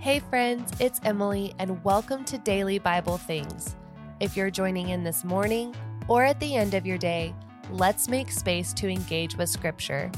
Hey, 0.00 0.20
friends, 0.20 0.72
it's 0.80 0.98
Emily, 1.04 1.52
and 1.58 1.84
welcome 1.84 2.24
to 2.24 2.38
Daily 2.38 2.78
Bible 2.78 3.18
Things. 3.18 3.76
If 4.18 4.34
you're 4.34 4.50
joining 4.50 4.88
in 4.88 5.04
this 5.04 5.24
morning 5.24 5.74
or 6.08 6.24
at 6.24 6.40
the 6.40 6.56
end 6.56 6.72
of 6.72 6.86
your 6.86 6.96
day, 6.96 7.34
let's 7.70 8.08
make 8.08 8.30
space 8.30 8.72
to 8.72 8.88
engage 8.88 9.36
with 9.36 9.50
Scripture. 9.50 10.10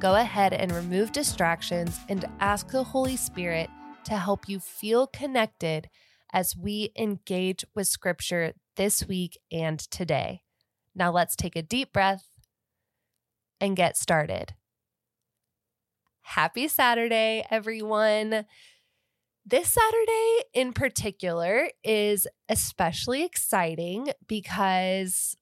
Go 0.00 0.16
ahead 0.16 0.54
and 0.54 0.72
remove 0.72 1.12
distractions 1.12 2.00
and 2.08 2.24
ask 2.40 2.72
the 2.72 2.82
Holy 2.82 3.16
Spirit 3.16 3.70
to 4.06 4.16
help 4.16 4.48
you 4.48 4.58
feel 4.58 5.06
connected 5.06 5.88
as 6.32 6.56
we 6.56 6.90
engage 6.98 7.64
with 7.76 7.86
Scripture 7.86 8.54
this 8.74 9.06
week 9.06 9.38
and 9.52 9.78
today. 9.78 10.42
Now, 10.96 11.12
let's 11.12 11.36
take 11.36 11.54
a 11.54 11.62
deep 11.62 11.92
breath 11.92 12.26
and 13.60 13.76
get 13.76 13.96
started. 13.96 14.54
Happy 16.22 16.66
Saturday, 16.66 17.46
everyone. 17.52 18.44
This 19.50 19.72
Saturday 19.72 20.42
in 20.52 20.74
particular 20.74 21.70
is 21.82 22.28
especially 22.50 23.24
exciting 23.24 24.10
because 24.26 25.38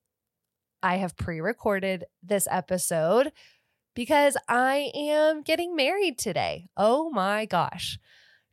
I 0.81 0.99
have 0.99 1.17
pre 1.17 1.41
recorded 1.41 2.05
this 2.23 2.47
episode 2.49 3.33
because 3.97 4.37
I 4.49 4.93
am 4.95 5.43
getting 5.43 5.75
married 5.75 6.19
today. 6.19 6.69
Oh 6.77 7.11
my 7.11 7.47
gosh. 7.47 7.99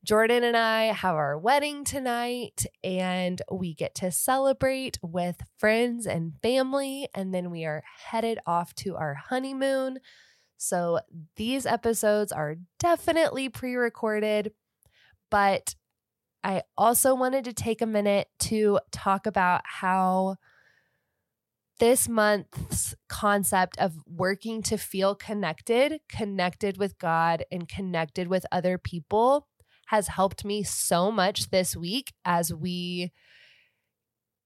Jordan 0.03 0.43
and 0.43 0.57
I 0.57 0.85
have 0.85 1.13
our 1.13 1.37
wedding 1.37 1.83
tonight, 1.83 2.65
and 2.83 3.39
we 3.51 3.75
get 3.75 3.93
to 3.95 4.11
celebrate 4.11 4.97
with 5.03 5.37
friends 5.59 6.07
and 6.07 6.33
family. 6.41 7.07
And 7.13 7.31
then 7.31 7.51
we 7.51 7.63
are 7.65 7.83
headed 8.07 8.39
off 8.47 8.73
to 8.77 8.95
our 8.95 9.13
honeymoon. 9.13 9.99
So 10.57 11.01
these 11.35 11.67
episodes 11.67 12.31
are 12.31 12.55
definitely 12.79 13.49
pre 13.49 13.75
recorded 13.75 14.51
but 15.33 15.73
I 16.43 16.61
also 16.77 17.15
wanted 17.15 17.45
to 17.45 17.53
take 17.53 17.81
a 17.81 17.87
minute 17.87 18.27
to 18.41 18.79
talk 18.91 19.25
about 19.25 19.61
how 19.65 20.35
this 21.79 22.07
month's 22.07 22.93
concept 23.09 23.79
of 23.79 23.95
working 24.05 24.61
to 24.61 24.77
feel 24.77 25.15
connected, 25.15 26.01
connected 26.07 26.77
with 26.77 26.99
God, 26.99 27.45
and 27.51 27.67
connected 27.67 28.27
with 28.27 28.45
other 28.51 28.77
people 28.77 29.47
has 29.87 30.07
helped 30.07 30.45
me 30.45 30.61
so 30.61 31.11
much 31.11 31.49
this 31.49 31.75
week 31.75 32.13
as 32.23 32.53
we 32.53 33.11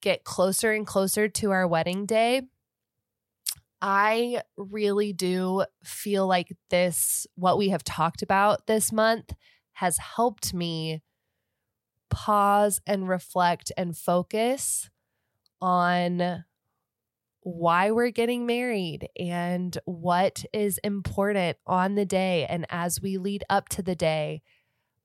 get 0.02 0.24
closer 0.24 0.72
and 0.72 0.88
closer 0.88 1.28
to 1.28 1.52
our 1.52 1.68
wedding 1.68 2.06
day. 2.06 2.44
I 3.82 4.42
really 4.56 5.12
do 5.12 5.66
feel 5.84 6.28
like 6.28 6.56
this, 6.70 7.28
what 7.36 7.58
we 7.58 7.70
have 7.70 7.84
talked 7.84 8.22
about 8.22 8.68
this 8.68 8.94
month, 8.94 9.34
has 9.78 10.00
helped 10.00 10.56
me 10.56 11.04
pause 12.10 12.82
and 12.88 13.08
reflect 13.08 13.72
and 13.78 13.96
focus 13.96 14.90
on 15.62 16.44
why 17.42 17.92
we're 17.92 18.10
getting 18.10 18.48
married 18.48 19.08
and 19.20 19.78
what 19.86 20.44
is 20.52 20.80
important 20.80 21.58
on 21.68 21.94
the 21.94 22.06
day 22.06 22.48
and 22.50 22.66
as 22.72 23.00
we 23.00 23.20
lead 23.20 23.44
up 23.52 23.70
to 23.70 23.84
the 23.84 23.94
day 23.94 24.42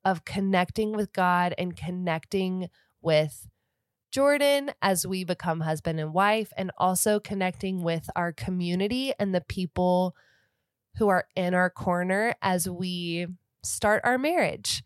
of 0.06 0.25
connecting 0.25 0.93
with 0.93 1.12
God 1.12 1.55
and 1.59 1.77
connecting 1.77 2.70
with 3.03 3.47
Jordan 4.11 4.70
as 4.81 5.06
we 5.06 5.23
become 5.23 5.61
husband 5.61 6.00
and 6.00 6.15
wife, 6.15 6.50
and 6.56 6.70
also 6.78 7.20
connecting 7.20 7.83
with 7.83 8.09
our 8.17 8.33
community 8.33 9.12
and 9.19 9.34
the 9.34 9.43
people 9.43 10.17
who 10.97 11.09
are 11.09 11.27
in 11.37 11.53
our 11.53 11.69
corner 11.69 12.34
as 12.41 12.69
we 12.69 13.27
start 13.62 14.02
our 14.05 14.18
marriage. 14.18 14.82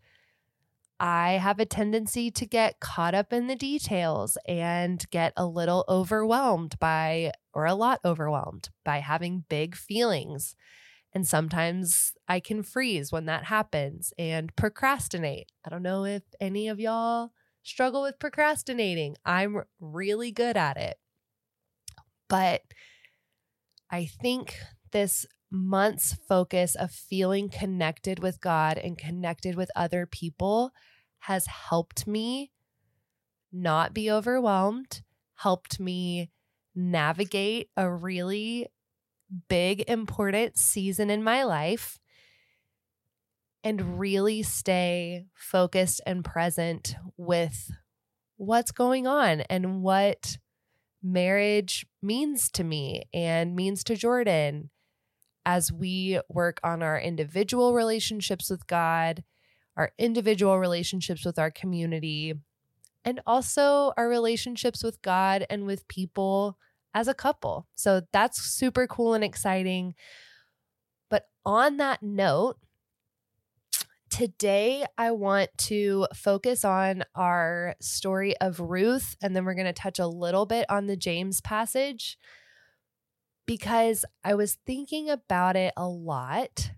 I 0.99 1.33
have 1.33 1.59
a 1.59 1.65
tendency 1.65 2.31
to 2.31 2.45
get 2.45 2.79
caught 2.79 3.13
up 3.13 3.31
in 3.31 3.47
the 3.47 3.55
details 3.55 4.37
and 4.47 5.03
get 5.11 5.33
a 5.37 5.45
little 5.45 5.85
overwhelmed 5.87 6.79
by, 6.79 7.31
or 7.53 7.65
a 7.65 7.75
lot 7.75 7.99
overwhelmed 8.03 8.69
by 8.83 8.99
having 8.99 9.45
big 9.47 9.75
feelings. 9.75 10.55
And 11.13 11.25
sometimes 11.27 12.13
I 12.27 12.39
can 12.39 12.63
freeze 12.63 13.11
when 13.11 13.25
that 13.25 13.45
happens 13.45 14.11
and 14.17 14.55
procrastinate. 14.55 15.51
I 15.65 15.69
don't 15.69 15.83
know 15.83 16.03
if 16.03 16.23
any 16.39 16.67
of 16.67 16.79
y'all 16.79 17.31
struggle 17.63 18.01
with 18.01 18.19
procrastinating. 18.19 19.17
I'm 19.25 19.63
really 19.79 20.31
good 20.31 20.57
at 20.57 20.77
it. 20.77 20.97
But 22.27 22.61
I 23.91 24.05
think 24.05 24.57
this 24.91 25.25
month's 25.51 26.13
focus 26.27 26.75
of 26.75 26.91
feeling 26.91 27.49
connected 27.49 28.19
with 28.19 28.41
God 28.41 28.77
and 28.77 28.97
connected 28.97 29.55
with 29.55 29.71
other 29.75 30.05
people 30.05 30.71
has 31.19 31.45
helped 31.47 32.05
me 32.07 32.51
not 33.51 33.93
be 33.93 34.11
overwhelmed, 34.11 35.01
helped 35.35 35.79
me 35.79 36.29
navigate 36.75 37.69
a 37.75 37.89
really 37.89 38.67
big, 39.47 39.83
important 39.89 40.57
season 40.57 41.09
in 41.09 41.23
my 41.23 41.43
life, 41.43 41.99
and 43.63 43.99
really 43.99 44.43
stay 44.43 45.25
focused 45.33 46.01
and 46.05 46.23
present 46.23 46.95
with 47.17 47.71
what's 48.37 48.71
going 48.71 49.07
on 49.07 49.41
and 49.41 49.81
what 49.81 50.37
marriage 51.03 51.85
means 52.01 52.51
to 52.51 52.63
me 52.63 53.03
and 53.13 53.55
means 53.55 53.83
to 53.83 53.95
Jordan 53.95 54.69
as 55.47 55.71
we 55.71 56.19
work 56.27 56.59
on 56.61 56.83
our 56.83 56.99
individual 56.99 57.73
relationships 57.73 58.49
with 58.49 58.67
God, 58.67 59.23
our 59.77 59.93
individual 59.97 60.59
relationships 60.59 61.23
with 61.23 61.39
our 61.39 61.49
community, 61.49 62.33
and 63.05 63.21
also 63.25 63.93
our 63.95 64.09
relationships 64.09 64.83
with 64.83 65.01
God 65.01 65.45
and 65.49 65.65
with 65.65 65.87
people 65.87 66.57
as 66.93 67.07
a 67.07 67.13
couple. 67.13 67.65
So 67.75 68.01
that's 68.11 68.41
super 68.41 68.87
cool 68.87 69.13
and 69.13 69.23
exciting. 69.23 69.95
But 71.09 71.29
on 71.45 71.77
that 71.77 72.03
note, 72.03 72.57
today 74.09 74.85
I 74.97 75.11
want 75.11 75.49
to 75.59 76.07
focus 76.13 76.65
on 76.65 77.05
our 77.15 77.75
story 77.79 78.35
of 78.41 78.59
Ruth, 78.59 79.15
and 79.21 79.33
then 79.33 79.45
we're 79.45 79.53
going 79.53 79.65
to 79.65 79.71
touch 79.71 79.97
a 79.97 80.07
little 80.07 80.45
bit 80.45 80.65
on 80.69 80.87
the 80.87 80.97
James 80.97 81.39
passage 81.39 82.17
because 83.47 84.05
I 84.23 84.35
was 84.35 84.59
thinking 84.67 85.09
about 85.09 85.55
it 85.55 85.73
a 85.75 85.87
lot. 85.87 86.71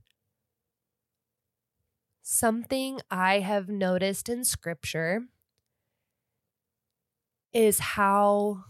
Something 2.22 3.02
I 3.12 3.40
have 3.40 3.68
noticed 3.68 4.30
in 4.30 4.46
scripture 4.46 5.24
is 7.52 7.80
how 7.80 8.64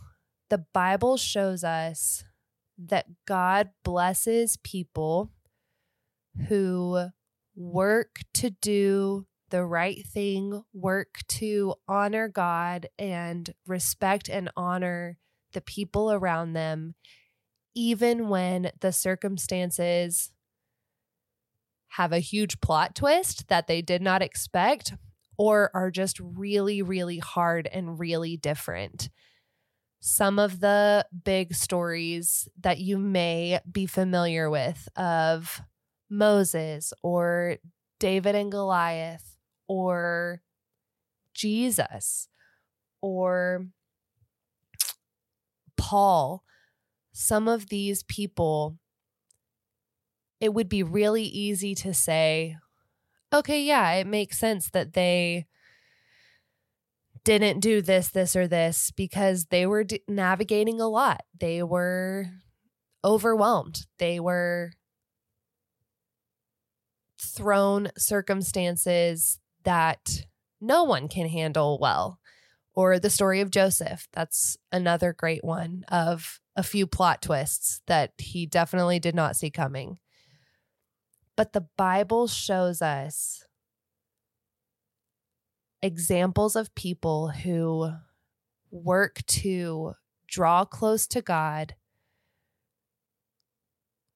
the 0.49 0.59
Bible 0.73 1.17
shows 1.17 1.63
us 1.63 2.23
that 2.77 3.05
God 3.27 3.69
blesses 3.83 4.57
people 4.57 5.29
who 6.47 7.09
work 7.55 8.21
to 8.35 8.49
do 8.49 9.27
the 9.49 9.65
right 9.65 10.05
thing, 10.07 10.63
work 10.73 11.19
to 11.27 11.75
honor 11.87 12.29
God 12.29 12.87
and 12.97 13.53
respect 13.67 14.29
and 14.29 14.49
honor 14.55 15.17
the 15.51 15.61
people 15.61 16.11
around 16.11 16.53
them, 16.53 16.95
even 17.79 18.27
when 18.27 18.69
the 18.81 18.91
circumstances 18.91 20.31
have 21.87 22.11
a 22.11 22.19
huge 22.19 22.59
plot 22.59 22.93
twist 22.93 23.47
that 23.47 23.67
they 23.67 23.81
did 23.81 24.01
not 24.01 24.21
expect 24.21 24.93
or 25.37 25.71
are 25.73 25.89
just 25.89 26.19
really, 26.19 26.81
really 26.81 27.19
hard 27.19 27.69
and 27.71 27.97
really 27.97 28.35
different. 28.35 29.09
Some 30.01 30.39
of 30.39 30.59
the 30.59 31.05
big 31.23 31.55
stories 31.55 32.49
that 32.59 32.79
you 32.79 32.97
may 32.97 33.61
be 33.71 33.85
familiar 33.85 34.49
with 34.49 34.89
of 34.97 35.61
Moses 36.09 36.91
or 37.01 37.59
David 37.97 38.35
and 38.35 38.51
Goliath 38.51 39.37
or 39.69 40.41
Jesus 41.33 42.27
or 43.01 43.67
Paul 45.77 46.43
some 47.11 47.47
of 47.47 47.69
these 47.69 48.03
people, 48.03 48.77
it 50.39 50.53
would 50.53 50.69
be 50.69 50.83
really 50.83 51.23
easy 51.23 51.75
to 51.75 51.93
say, 51.93 52.57
okay, 53.33 53.63
yeah, 53.63 53.93
it 53.93 54.07
makes 54.07 54.39
sense 54.39 54.69
that 54.71 54.93
they 54.93 55.47
didn't 57.23 57.59
do 57.59 57.81
this, 57.81 58.09
this, 58.09 58.35
or 58.35 58.47
this 58.47 58.91
because 58.91 59.45
they 59.45 59.65
were 59.65 59.83
d- 59.83 60.01
navigating 60.07 60.79
a 60.79 60.87
lot. 60.87 61.21
They 61.37 61.61
were 61.63 62.25
overwhelmed. 63.03 63.87
They 63.97 64.19
were 64.19 64.71
thrown 67.21 67.89
circumstances 67.97 69.39
that 69.63 70.25
no 70.61 70.83
one 70.83 71.07
can 71.07 71.27
handle 71.27 71.77
well. 71.79 72.19
Or 72.79 72.97
the 72.97 73.09
story 73.09 73.41
of 73.41 73.51
Joseph. 73.51 74.07
That's 74.13 74.55
another 74.71 75.11
great 75.11 75.43
one 75.43 75.83
of 75.89 76.39
a 76.55 76.63
few 76.63 76.87
plot 76.87 77.21
twists 77.21 77.81
that 77.87 78.13
he 78.17 78.45
definitely 78.45 78.99
did 78.99 79.13
not 79.13 79.35
see 79.35 79.49
coming. 79.49 79.99
But 81.35 81.51
the 81.51 81.67
Bible 81.75 82.27
shows 82.27 82.81
us 82.81 83.43
examples 85.81 86.55
of 86.55 86.73
people 86.73 87.27
who 87.27 87.91
work 88.71 89.25
to 89.25 89.95
draw 90.29 90.63
close 90.63 91.05
to 91.07 91.21
God, 91.21 91.75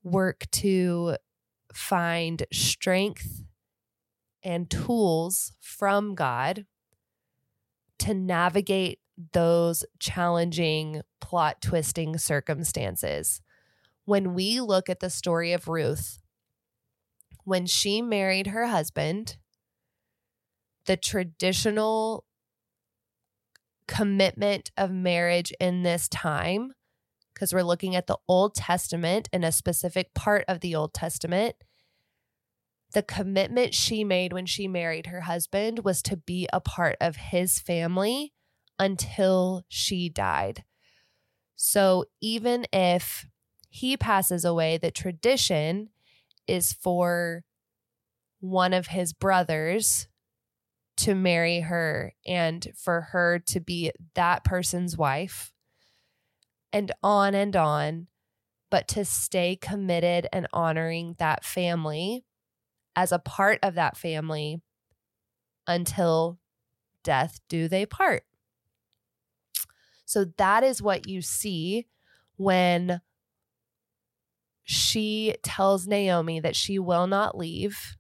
work 0.03 0.45
to 0.51 1.17
find 1.73 2.45
strength 2.53 3.43
and 4.41 4.69
tools 4.69 5.51
from 5.59 6.15
God 6.15 6.65
to 7.99 8.13
navigate 8.13 8.99
those 9.33 9.85
challenging 9.99 11.01
plot 11.21 11.61
twisting 11.61 12.17
circumstances. 12.17 13.41
When 14.05 14.33
we 14.33 14.59
look 14.59 14.89
at 14.89 14.99
the 14.99 15.09
story 15.09 15.53
of 15.53 15.67
Ruth, 15.67 16.19
when 17.45 17.65
she 17.65 18.01
married 18.01 18.47
her 18.47 18.67
husband, 18.67 19.37
the 20.85 20.97
traditional 20.97 22.25
commitment 23.87 24.71
of 24.77 24.91
marriage 24.91 25.53
in 25.59 25.83
this 25.83 26.07
time, 26.09 26.73
because 27.33 27.53
we're 27.53 27.63
looking 27.63 27.95
at 27.95 28.07
the 28.07 28.17
Old 28.27 28.55
Testament 28.55 29.29
and 29.31 29.43
a 29.45 29.51
specific 29.51 30.13
part 30.13 30.45
of 30.47 30.59
the 30.59 30.75
Old 30.75 30.93
Testament, 30.93 31.55
the 32.93 33.03
commitment 33.03 33.73
she 33.73 34.03
made 34.03 34.33
when 34.33 34.45
she 34.45 34.67
married 34.67 35.07
her 35.07 35.21
husband 35.21 35.79
was 35.83 36.01
to 36.03 36.17
be 36.17 36.47
a 36.53 36.61
part 36.61 36.95
of 37.01 37.15
his 37.15 37.59
family 37.59 38.33
until 38.79 39.63
she 39.67 40.09
died. 40.09 40.63
So 41.55 42.05
even 42.21 42.65
if 42.71 43.27
he 43.69 43.97
passes 43.97 44.45
away, 44.45 44.77
the 44.77 44.91
tradition 44.91 45.89
is 46.47 46.73
for 46.73 47.43
one 48.39 48.73
of 48.73 48.87
his 48.87 49.13
brothers 49.13 50.07
to 50.97 51.15
marry 51.15 51.61
her 51.61 52.13
and 52.27 52.67
for 52.75 53.01
her 53.11 53.39
to 53.39 53.59
be 53.59 53.91
that 54.13 54.43
person's 54.43 54.95
wife 54.95 55.51
and 56.71 56.91
on 57.01 57.33
and 57.33 57.55
on, 57.55 58.07
but 58.69 58.87
to 58.89 59.05
stay 59.05 59.55
committed 59.55 60.27
and 60.31 60.47
honoring 60.53 61.15
that 61.17 61.43
family 61.43 62.25
as 62.95 63.11
a 63.11 63.19
part 63.19 63.59
of 63.63 63.75
that 63.75 63.97
family 63.97 64.61
until 65.67 66.39
death 67.03 67.39
do 67.49 67.67
they 67.67 67.85
part. 67.85 68.23
So 70.05 70.25
that 70.37 70.63
is 70.63 70.81
what 70.81 71.07
you 71.07 71.21
see 71.21 71.87
when 72.35 73.01
she 74.63 75.35
tells 75.43 75.87
Naomi 75.87 76.39
that 76.39 76.55
she 76.55 76.79
will 76.79 77.07
not 77.07 77.37
leave. 77.37 77.97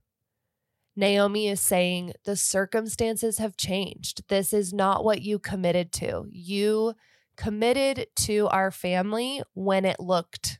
Naomi 0.95 1.47
is 1.47 1.59
saying, 1.59 2.13
The 2.23 2.35
circumstances 2.35 3.39
have 3.39 3.57
changed. 3.57 4.27
This 4.27 4.53
is 4.53 4.73
not 4.73 5.03
what 5.03 5.21
you 5.21 5.39
committed 5.39 5.91
to. 5.93 6.25
You 6.29 6.93
committed 7.35 8.07
to 8.15 8.47
our 8.49 8.69
family 8.69 9.41
when 9.53 9.85
it 9.85 9.99
looked 9.99 10.59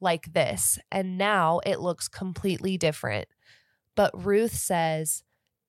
like 0.00 0.32
this, 0.32 0.78
and 0.92 1.18
now 1.18 1.60
it 1.66 1.80
looks 1.80 2.08
completely 2.08 2.78
different. 2.78 3.26
But 3.96 4.24
Ruth 4.24 4.54
says, 4.54 5.22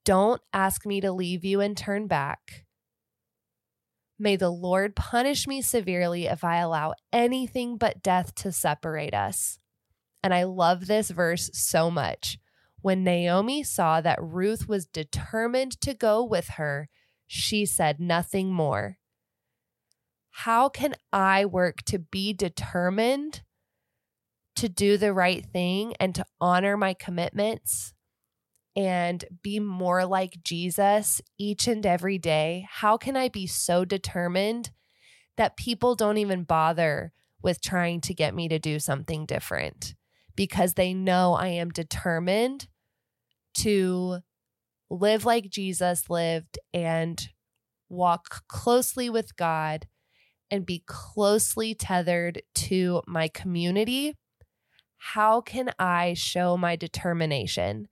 Don't 0.03 0.41
ask 0.53 0.85
me 0.85 1.01
to 1.01 1.11
leave 1.11 1.45
you 1.45 1.61
and 1.61 1.77
turn 1.77 2.07
back. 2.07 2.65
May 4.17 4.35
the 4.35 4.49
Lord 4.49 4.95
punish 4.95 5.45
me 5.45 5.61
severely 5.61 6.25
if 6.25 6.43
I 6.43 6.57
allow 6.57 6.93
anything 7.11 7.77
but 7.77 8.01
death 8.01 8.33
to 8.35 8.51
separate 8.51 9.13
us. 9.13 9.59
And 10.23 10.33
I 10.33 10.43
love 10.43 10.87
this 10.87 11.11
verse 11.11 11.49
so 11.53 11.91
much. 11.91 12.39
When 12.81 13.03
Naomi 13.03 13.63
saw 13.63 13.99
that 14.01 14.21
Ruth 14.21 14.67
was 14.69 14.85
determined 14.85 15.79
to 15.81 15.93
go 15.93 16.23
with 16.23 16.49
her, 16.49 16.87
she 17.27 17.65
said 17.65 17.99
nothing 17.99 18.53
more. 18.53 18.97
How 20.29 20.69
can 20.69 20.95
I 21.11 21.45
work 21.45 21.81
to 21.85 21.99
be 21.99 22.31
determined 22.31 23.41
to 24.55 24.69
do 24.69 24.97
the 24.97 25.13
right 25.13 25.45
thing 25.45 25.95
and 25.99 26.15
to 26.15 26.25
honor 26.39 26.77
my 26.77 26.93
commitments 26.93 27.93
and 28.75 29.23
be 29.41 29.59
more 29.59 30.05
like 30.05 30.43
Jesus 30.43 31.21
each 31.37 31.67
and 31.67 31.85
every 31.85 32.17
day? 32.17 32.67
How 32.69 32.97
can 32.97 33.15
I 33.15 33.29
be 33.29 33.47
so 33.47 33.85
determined 33.85 34.71
that 35.37 35.57
people 35.57 35.95
don't 35.95 36.17
even 36.17 36.43
bother 36.43 37.13
with 37.41 37.61
trying 37.61 38.01
to 38.01 38.13
get 38.13 38.33
me 38.33 38.47
to 38.49 38.59
do 38.59 38.79
something 38.79 39.25
different 39.25 39.95
because 40.35 40.73
they 40.73 40.93
know 40.93 41.33
I 41.33 41.47
am 41.47 41.69
determined 41.69 42.67
to 43.55 44.19
live 44.89 45.25
like 45.25 45.49
Jesus 45.49 46.09
lived 46.09 46.59
and 46.73 47.29
walk 47.89 48.43
closely 48.47 49.09
with 49.09 49.35
God 49.35 49.87
and 50.51 50.65
be 50.65 50.83
closely 50.85 51.73
tethered 51.73 52.41
to 52.55 53.01
my 53.07 53.27
community? 53.27 54.15
How 54.97 55.41
can 55.41 55.71
I 55.79 56.13
show 56.13 56.57
my 56.57 56.75
determination? 56.75 57.87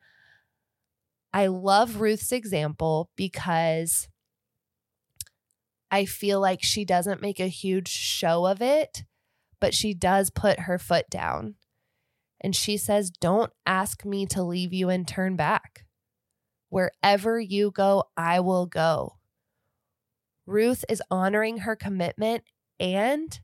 I 1.34 1.48
love 1.48 2.00
Ruth's 2.00 2.32
example 2.32 3.10
because 3.16 4.08
I 5.90 6.06
feel 6.06 6.40
like 6.40 6.64
she 6.64 6.86
doesn't 6.86 7.22
make 7.22 7.40
a 7.40 7.48
huge 7.48 7.88
show 7.88 8.46
of 8.46 8.62
it, 8.62 9.04
but 9.60 9.74
she 9.74 9.94
does 9.94 10.30
put 10.30 10.62
her 10.62 10.78
foot 10.78 11.10
down. 11.10 11.56
And 12.42 12.56
she 12.56 12.78
says, 12.78 13.10
Don't 13.10 13.52
ask 13.66 14.06
me 14.06 14.26
to 14.28 14.44
leave 14.44 14.74
you 14.74 14.90
and 14.90 15.08
turn 15.08 15.36
back. 15.36 15.86
Wherever 16.70 17.40
you 17.40 17.72
go, 17.72 18.06
I 18.18 18.40
will 18.40 18.66
go. 18.66 19.18
Ruth 20.46 20.84
is 20.90 21.02
honoring 21.10 21.60
her 21.60 21.76
commitment 21.76 22.44
and 22.80 23.40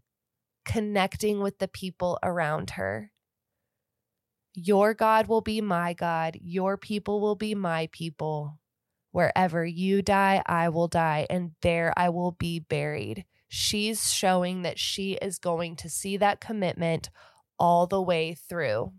connecting 0.66 1.40
with 1.42 1.60
the 1.60 1.68
people 1.68 2.20
around 2.22 2.72
her. 2.72 3.12
Your 4.54 4.94
God 4.94 5.28
will 5.28 5.42
be 5.42 5.62
my 5.62 5.94
God. 5.94 6.38
Your 6.42 6.78
people 6.78 7.22
will 7.22 7.36
be 7.36 7.56
my 7.56 7.88
people. 7.92 8.60
Wherever 9.12 9.66
you 9.66 10.02
die, 10.02 10.44
I 10.46 10.70
will 10.70 10.88
die, 10.88 11.26
and 11.30 11.52
there 11.62 11.94
I 11.98 12.10
will 12.10 12.32
be 12.32 12.60
buried. 12.60 13.26
She's 13.48 14.14
showing 14.14 14.62
that 14.62 14.78
she 14.78 15.14
is 15.14 15.40
going 15.40 15.76
to 15.78 15.90
see 15.90 16.18
that 16.18 16.40
commitment 16.40 17.10
all 17.58 17.88
the 17.88 18.02
way 18.02 18.36
through. 18.36 18.94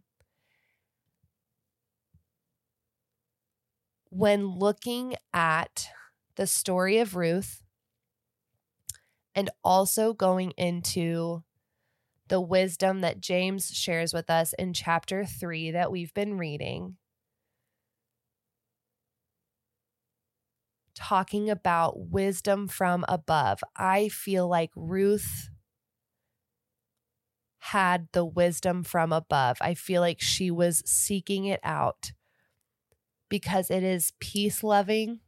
When 4.10 4.46
looking 4.46 5.14
at 5.32 5.88
the 6.34 6.48
story 6.48 6.98
of 6.98 7.14
Ruth 7.14 7.62
and 9.34 9.50
also 9.62 10.12
going 10.12 10.50
into 10.52 11.44
the 12.30 12.40
wisdom 12.40 13.00
that 13.00 13.20
James 13.20 13.72
shares 13.72 14.14
with 14.14 14.30
us 14.30 14.54
in 14.54 14.72
chapter 14.72 15.24
3 15.24 15.72
that 15.72 15.90
we've 15.90 16.14
been 16.14 16.38
reading, 16.38 16.96
talking 20.94 21.50
about 21.50 22.08
wisdom 22.10 22.68
from 22.68 23.04
above. 23.08 23.60
I 23.76 24.08
feel 24.08 24.48
like 24.48 24.70
Ruth 24.76 25.50
had 27.58 28.06
the 28.12 28.24
wisdom 28.24 28.84
from 28.84 29.12
above. 29.12 29.58
I 29.60 29.74
feel 29.74 30.00
like 30.00 30.20
she 30.20 30.52
was 30.52 30.84
seeking 30.86 31.46
it 31.46 31.60
out 31.64 32.12
because 33.28 33.70
it 33.70 33.82
is 33.82 34.12
peace 34.20 34.62
loving, 34.62 35.18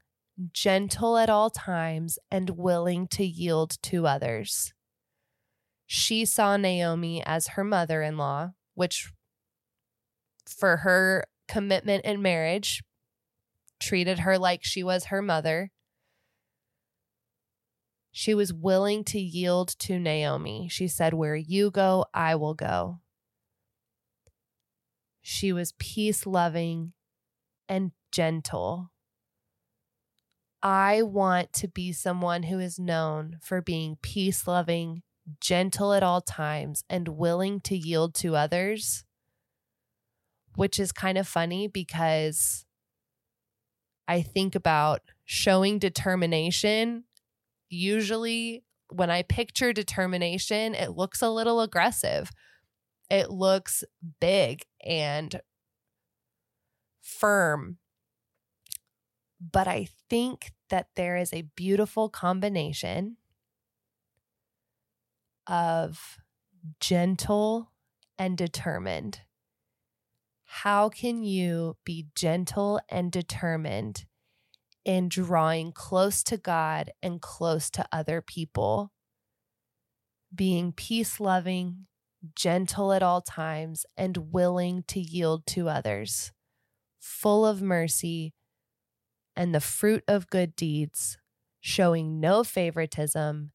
gentle 0.52 1.18
at 1.18 1.28
all 1.28 1.50
times, 1.50 2.20
and 2.30 2.50
willing 2.50 3.08
to 3.08 3.24
yield 3.24 3.76
to 3.82 4.06
others 4.06 4.72
she 6.02 6.24
saw 6.24 6.56
Naomi 6.56 7.22
as 7.24 7.48
her 7.48 7.62
mother 7.62 8.02
in 8.02 8.16
law, 8.16 8.50
which 8.74 9.12
for 10.48 10.78
her 10.78 11.24
commitment 11.46 12.04
in 12.04 12.20
marriage 12.20 12.82
treated 13.80 14.20
her 14.20 14.36
like 14.36 14.64
she 14.64 14.82
was 14.82 15.06
her 15.06 15.22
mother. 15.22 15.70
She 18.10 18.34
was 18.34 18.52
willing 18.52 19.04
to 19.04 19.20
yield 19.20 19.68
to 19.78 19.98
Naomi. 19.98 20.68
She 20.68 20.88
said, 20.88 21.14
Where 21.14 21.36
you 21.36 21.70
go, 21.70 22.04
I 22.12 22.34
will 22.34 22.54
go. 22.54 22.98
She 25.22 25.52
was 25.52 25.72
peace 25.78 26.26
loving 26.26 26.94
and 27.68 27.92
gentle. 28.10 28.90
I 30.64 31.02
want 31.02 31.52
to 31.54 31.68
be 31.68 31.92
someone 31.92 32.42
who 32.44 32.58
is 32.58 32.78
known 32.78 33.38
for 33.40 33.62
being 33.62 33.98
peace 34.02 34.48
loving 34.48 35.02
gentle 35.40 35.92
at 35.92 36.02
all 36.02 36.20
times, 36.20 36.84
and 36.90 37.08
willing 37.08 37.60
to 37.60 37.76
yield 37.76 38.14
to 38.16 38.36
others, 38.36 39.04
which 40.56 40.78
is 40.78 40.92
kind 40.92 41.18
of 41.18 41.28
funny 41.28 41.68
because 41.68 42.64
I 44.08 44.22
think 44.22 44.54
about 44.54 45.02
showing 45.24 45.78
determination. 45.78 47.04
Usually, 47.68 48.64
when 48.88 49.10
I 49.10 49.22
picture 49.22 49.72
determination, 49.72 50.74
it 50.74 50.90
looks 50.90 51.22
a 51.22 51.30
little 51.30 51.60
aggressive. 51.60 52.30
It 53.08 53.30
looks 53.30 53.84
big 54.20 54.64
and 54.84 55.40
firm. 57.00 57.78
But 59.40 59.66
I 59.66 59.88
think 60.08 60.52
that 60.70 60.88
there 60.94 61.16
is 61.16 61.32
a 61.32 61.48
beautiful 61.56 62.08
combination 62.08 63.16
of 65.46 66.18
gentle 66.80 67.72
and 68.18 68.36
determined. 68.36 69.20
How 70.44 70.88
can 70.88 71.24
you 71.24 71.76
be 71.84 72.08
gentle 72.14 72.80
and 72.88 73.10
determined 73.10 74.04
in 74.84 75.08
drawing 75.08 75.72
close 75.72 76.22
to 76.24 76.36
God 76.36 76.90
and 77.02 77.20
close 77.20 77.70
to 77.70 77.86
other 77.90 78.20
people? 78.20 78.92
Being 80.34 80.72
peace 80.72 81.20
loving, 81.20 81.86
gentle 82.36 82.92
at 82.92 83.02
all 83.02 83.22
times, 83.22 83.86
and 83.96 84.32
willing 84.32 84.84
to 84.88 85.00
yield 85.00 85.46
to 85.48 85.68
others, 85.68 86.32
full 87.00 87.46
of 87.46 87.62
mercy 87.62 88.34
and 89.34 89.54
the 89.54 89.60
fruit 89.60 90.04
of 90.06 90.28
good 90.28 90.54
deeds, 90.54 91.18
showing 91.60 92.20
no 92.20 92.44
favoritism 92.44 93.52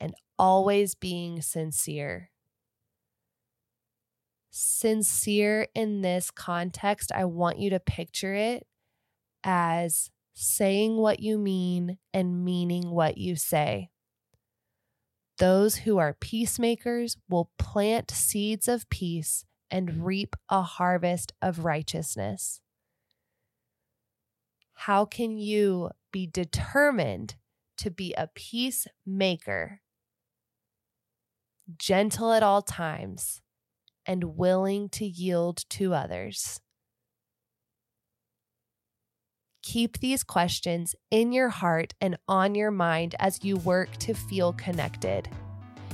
and 0.00 0.14
always 0.38 0.94
being 0.94 1.42
sincere. 1.42 2.30
Sincere 4.50 5.68
in 5.74 6.02
this 6.02 6.30
context, 6.30 7.12
I 7.14 7.24
want 7.24 7.58
you 7.58 7.70
to 7.70 7.80
picture 7.80 8.34
it 8.34 8.66
as 9.44 10.10
saying 10.34 10.96
what 10.96 11.20
you 11.20 11.38
mean 11.38 11.98
and 12.12 12.44
meaning 12.44 12.90
what 12.90 13.18
you 13.18 13.36
say. 13.36 13.90
Those 15.38 15.76
who 15.76 15.98
are 15.98 16.14
peacemakers 16.14 17.16
will 17.28 17.50
plant 17.58 18.10
seeds 18.10 18.66
of 18.66 18.88
peace 18.90 19.44
and 19.70 20.04
reap 20.04 20.34
a 20.48 20.62
harvest 20.62 21.32
of 21.40 21.64
righteousness. 21.64 22.60
How 24.74 25.04
can 25.04 25.36
you 25.38 25.90
be 26.12 26.26
determined 26.26 27.36
to 27.78 27.90
be 27.90 28.14
a 28.14 28.28
peacemaker, 28.34 29.80
gentle 31.76 32.32
at 32.32 32.42
all 32.42 32.62
times, 32.62 33.40
and 34.06 34.36
willing 34.36 34.88
to 34.90 35.04
yield 35.04 35.64
to 35.70 35.92
others? 35.92 36.60
Keep 39.62 39.98
these 39.98 40.24
questions 40.24 40.94
in 41.10 41.32
your 41.32 41.50
heart 41.50 41.92
and 42.00 42.16
on 42.26 42.54
your 42.54 42.70
mind 42.70 43.14
as 43.18 43.44
you 43.44 43.56
work 43.58 43.94
to 43.98 44.14
feel 44.14 44.54
connected. 44.54 45.28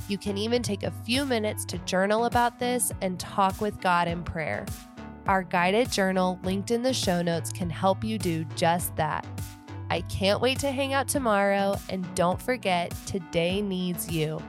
You 0.06 0.16
can 0.16 0.38
even 0.38 0.62
take 0.62 0.84
a 0.84 0.92
few 1.04 1.24
minutes 1.24 1.64
to 1.66 1.78
journal 1.78 2.26
about 2.26 2.60
this 2.60 2.92
and 3.00 3.18
talk 3.18 3.60
with 3.60 3.80
God 3.80 4.06
in 4.06 4.22
prayer. 4.22 4.64
Our 5.26 5.42
guided 5.42 5.90
journal, 5.90 6.38
linked 6.44 6.70
in 6.70 6.82
the 6.82 6.92
show 6.92 7.22
notes, 7.22 7.50
can 7.50 7.70
help 7.70 8.04
you 8.04 8.18
do 8.18 8.44
just 8.54 8.94
that. 8.96 9.26
I 9.90 10.02
can't 10.02 10.40
wait 10.40 10.58
to 10.60 10.70
hang 10.70 10.92
out 10.92 11.08
tomorrow, 11.08 11.76
and 11.88 12.06
don't 12.14 12.40
forget, 12.40 12.94
today 13.06 13.60
needs 13.62 14.10
you. 14.10 14.40